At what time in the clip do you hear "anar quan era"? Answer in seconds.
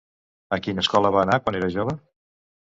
1.27-1.71